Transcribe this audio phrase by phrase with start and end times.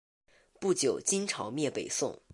[0.59, 2.23] 不久金朝灭北宋。